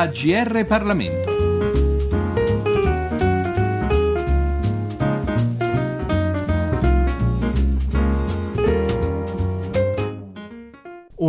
[0.00, 1.29] a GR Parlamento.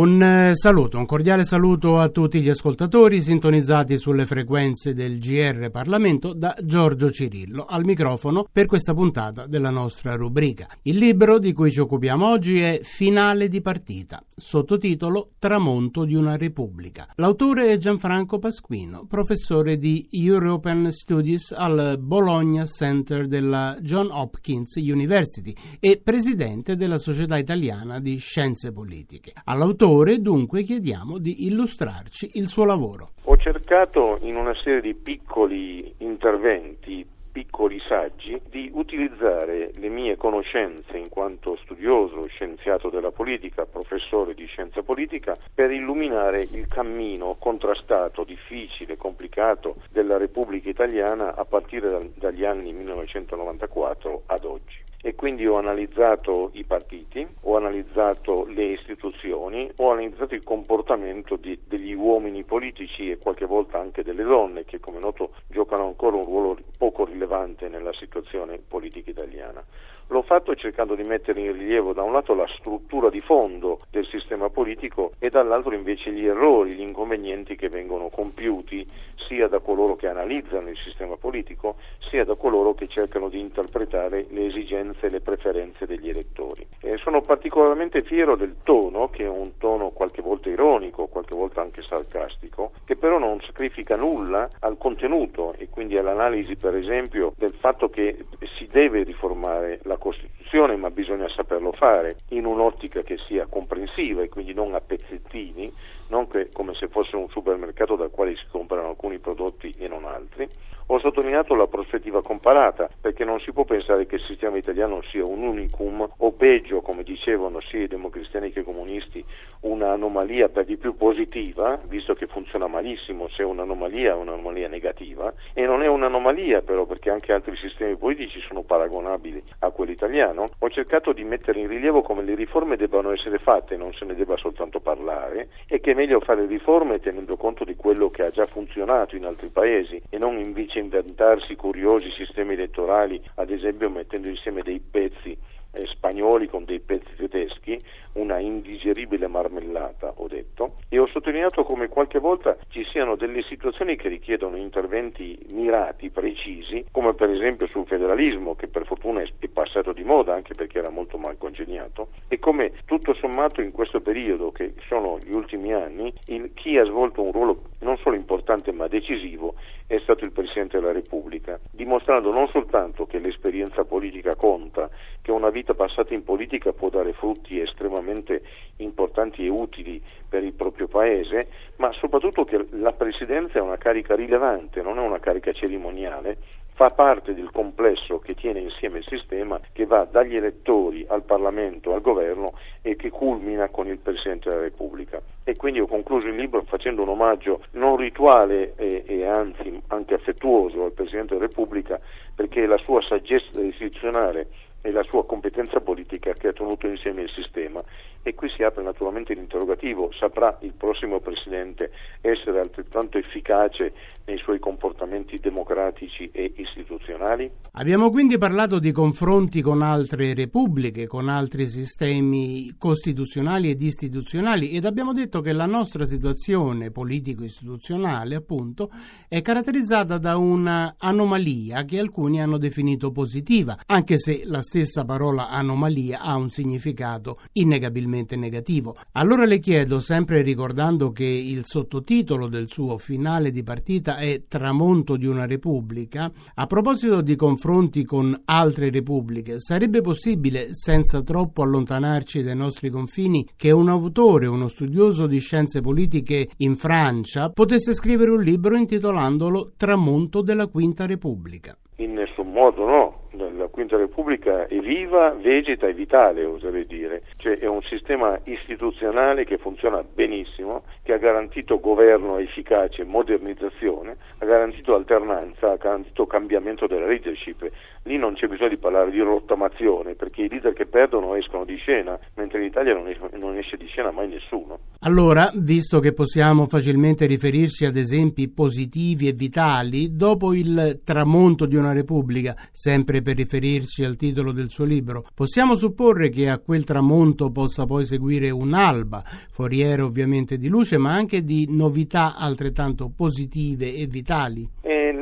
[0.02, 5.70] Un eh, saluto, un cordiale saluto a tutti gli ascoltatori sintonizzati sulle frequenze del GR
[5.70, 10.66] Parlamento da Giorgio Cirillo al microfono per questa puntata della nostra rubrica.
[10.82, 16.36] Il libro di cui ci occupiamo oggi è Finale di partita, sottotitolo Tramonto di una
[16.36, 17.06] Repubblica.
[17.14, 25.54] L'autore è Gianfranco Pasquino, professore di European Studies al Bologna Center della John Hopkins University
[25.78, 29.32] e presidente della Società Italiana di Scienze Politiche.
[29.44, 33.10] All'autore L'autore dunque chiediamo di illustrarci il suo lavoro.
[33.24, 40.96] Ho cercato in una serie di piccoli interventi piccoli saggi di utilizzare le mie conoscenze
[40.96, 48.24] in quanto studioso, scienziato della politica, professore di scienza politica, per illuminare il cammino contrastato,
[48.24, 55.44] difficile, complicato della Repubblica Italiana a partire dal, dagli anni 1994 ad oggi e quindi
[55.46, 62.44] ho analizzato i partiti, ho analizzato le istituzioni, ho analizzato il comportamento di, degli uomini
[62.44, 67.04] politici e qualche volta anche delle donne che come noto giocano ancora un ruolo poco
[67.04, 69.62] rilevante nella situazione politica italiana.
[70.08, 74.06] L'ho fatto cercando di mettere in rilievo da un lato la struttura di fondo del
[74.06, 78.86] sistema politico e dall'altro invece gli errori, gli inconvenienti che vengono compiuti
[79.26, 84.26] sia da coloro che analizzano il sistema politico sia da coloro che cercano di interpretare
[84.28, 86.66] le esigenze e le preferenze degli elettori.
[86.80, 91.60] E sono particolarmente fiero del tono, che è un tono qualche volta ironico, qualche volta
[91.60, 97.54] anche sarcastico, che però non sacrifica nulla al contenuto e quindi all'analisi per esempio del
[97.54, 98.26] fatto che
[98.56, 104.28] si deve riformare la Costituzione, ma bisogna saperlo fare in un'ottica che sia comprensiva e
[104.28, 105.72] quindi non a pezzettini,
[106.12, 110.04] non che, come se fosse un supermercato dal quale si comprano alcuni prodotti e non
[110.04, 110.46] altri.
[110.86, 115.24] Ho sottolineato la prospettiva comparata, perché non si può pensare che il sistema italiano sia
[115.24, 119.24] un unicum o peggio, come dicevano sia i democristiani che i comunisti,
[119.60, 125.32] un'anomalia per di più positiva, visto che funziona malissimo se è un'anomalia è un'anomalia negativa,
[125.54, 130.44] e non è un'anomalia però perché anche altri sistemi politici sono paragonabili a quello italiano.
[130.58, 134.14] Ho cercato di mettere in rilievo come le riforme debbano essere fatte, non se ne
[134.14, 138.44] debba soltanto parlare, e che meglio fare riforme tenendo conto di quello che ha già
[138.46, 144.62] funzionato in altri paesi e non invece inventarsi curiosi sistemi elettorali, ad esempio mettendo insieme
[144.62, 145.38] dei pezzi
[145.72, 147.78] eh, spagnoli con dei pezzi tedeschi,
[148.14, 153.96] una indigeribile marmellata, ho detto, e ho sottolineato come qualche volta ci siano delle situazioni
[153.96, 159.92] che richiedono interventi mirati, precisi, come per esempio sul federalismo, che per fortuna è passato
[159.92, 164.52] di moda anche perché era molto mal congegnato, e come tutto sommato in questo periodo,
[164.52, 168.86] che sono gli ultimi anni, il, chi ha svolto un ruolo non solo importante ma
[168.86, 169.54] decisivo
[169.86, 174.88] è stato il Presidente della Repubblica, dimostrando non soltanto che l'esperienza politica conta,
[175.20, 178.42] che una vita passata in politica può dare frutti estremamente
[178.76, 184.14] importanti e utili per il proprio paese, ma soprattutto che la Presidenza è una carica
[184.14, 186.38] rilevante, non è una carica cerimoniale,
[186.74, 191.92] fa parte del complesso che tiene insieme il sistema che va dagli elettori al Parlamento,
[191.92, 195.20] al governo e che culmina con il Presidente della Repubblica.
[195.44, 200.14] E quindi ho concluso il libro facendo un omaggio non rituale e, e anzi anche
[200.14, 202.00] affettuoso al Presidente della Repubblica
[202.34, 204.48] perché la sua saggezza istituzionale
[204.82, 207.80] e la sua competenza politica che ha tenuto insieme il sistema
[208.24, 211.90] e qui si apre naturalmente l'interrogativo, saprà il prossimo Presidente
[212.20, 213.92] essere altrettanto efficace
[214.26, 217.50] nei suoi comportamenti democratici e istituzionali?
[217.72, 224.84] Abbiamo quindi parlato di confronti con altre repubbliche, con altri sistemi costituzionali ed istituzionali ed
[224.84, 228.90] abbiamo detto che la nostra situazione politico-istituzionale appunto
[229.28, 236.20] è caratterizzata da un'anomalia che alcuni hanno definito positiva, anche se la stessa parola anomalia
[236.20, 238.96] ha un significato innegabilmente negativo.
[239.12, 245.16] Allora le chiedo, sempre ricordando che il sottotitolo del suo finale di partita è Tramonto
[245.16, 252.42] di una Repubblica, a proposito di confronti con altre repubbliche, sarebbe possibile, senza troppo allontanarci
[252.42, 258.30] dai nostri confini, che un autore, uno studioso di scienze politiche in Francia, potesse scrivere
[258.30, 261.76] un libro intitolandolo Tramonto della Quinta Repubblica?
[261.96, 267.22] In nessun modo no della Quinta Repubblica è viva, vegeta e vitale, oserei dire.
[267.36, 274.44] Cioè è un sistema istituzionale che funziona benissimo, che ha garantito governo efficace, modernizzazione, ha
[274.44, 277.70] garantito alternanza, ha garantito cambiamento della leadership.
[278.04, 281.76] Lì non c'è bisogno di parlare di rottamazione, perché i leader che perdono escono di
[281.76, 284.78] scena, mentre in Italia non esce, non esce di scena mai nessuno.
[285.00, 291.76] Allora, visto che possiamo facilmente riferirci ad esempi positivi e vitali, dopo il tramonto di
[291.76, 296.84] una Repubblica, sempre per riferirci al titolo del suo libro, possiamo supporre che a quel
[296.84, 303.94] tramonto possa poi seguire un'alba, foriera ovviamente di luce, ma anche di novità altrettanto positive
[303.94, 304.68] e vitali?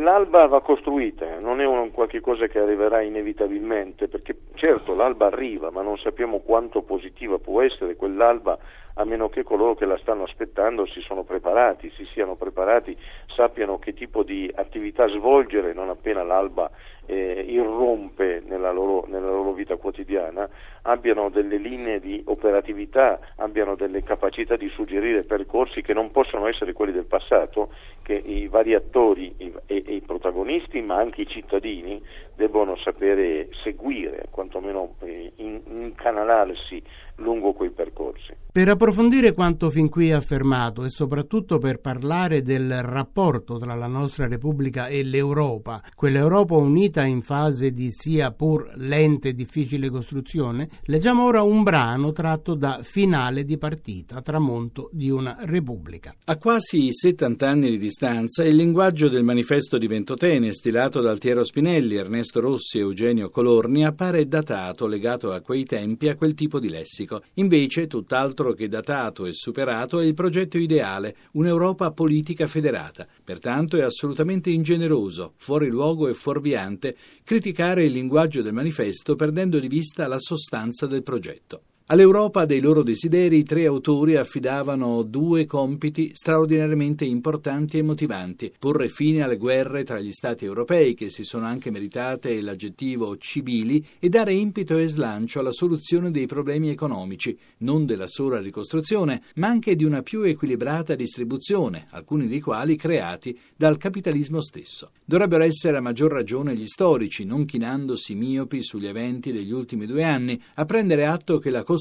[0.03, 5.71] L'alba va costruita, non è un qualche cosa che arriverà inevitabilmente, perché certo l'alba arriva,
[5.71, 8.59] ma non sappiamo quanto positiva può essere quell'alba
[8.95, 12.97] a meno che coloro che la stanno aspettando si sono preparati, si siano preparati,
[13.35, 16.71] sappiano che tipo di attività svolgere non appena l'alba
[17.11, 20.49] eh, irrompe nella loro, nella loro, vita quotidiana,
[20.83, 26.73] abbiano delle linee di operatività, abbiano delle capacità di suggerire percorsi che non possono essere
[26.73, 27.73] quelli del passato,
[28.03, 32.01] che i vari attori i, e, e, i protagonisti, ma anche i cittadini,
[32.37, 36.81] debbono sapere seguire, quantomeno eh, in, incanalarsi
[37.21, 38.35] lungo quei percorsi.
[38.53, 44.27] Per approfondire quanto fin qui affermato e soprattutto per parlare del rapporto tra la nostra
[44.27, 51.25] Repubblica e l'Europa, quell'Europa unita in fase di sia pur lenta e difficile costruzione, leggiamo
[51.25, 56.13] ora un brano tratto da Finale di partita, tramonto di una Repubblica.
[56.25, 61.45] A quasi 70 anni di distanza, il linguaggio del manifesto di Ventotene, stilato da Altiero
[61.45, 66.59] Spinelli, Ernesto Rossi e Eugenio Colorni, appare datato, legato a quei tempi, a quel tipo
[66.59, 67.25] di lessico politico.
[67.35, 73.07] Invece, tutt'altro che datato e superato è il progetto ideale, un'Europa politica federata.
[73.25, 79.69] Pertanto è assolutamente ingeneroso, fuori luogo e fuorviante criticare il linguaggio del manifesto perdendo di
[79.69, 81.63] vista la sostanza del progetto.
[81.93, 88.89] All'Europa dei loro desideri i tre autori affidavano due compiti straordinariamente importanti e motivanti: porre
[88.89, 94.09] fine alle guerre tra gli Stati europei, che si sono anche meritate l'aggettivo civili, e
[94.09, 99.75] dare impito e slancio alla soluzione dei problemi economici, non della sola ricostruzione, ma anche
[99.75, 104.93] di una più equilibrata distribuzione, alcuni dei quali creati dal capitalismo stesso.
[105.05, 110.05] Dovrebbero essere a maggior ragione gli storici, non chinandosi miopi sugli eventi degli ultimi due
[110.05, 111.79] anni, a prendere atto che la costruzione